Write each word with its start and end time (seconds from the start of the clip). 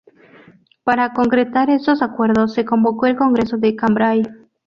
Para 0.83 1.13
concretar 1.13 1.69
estos 1.69 2.01
acuerdos 2.01 2.55
se 2.55 2.65
convocó 2.65 3.05
el 3.05 3.15
Congreso 3.15 3.57
de 3.57 3.75
Cambrai. 3.75 4.23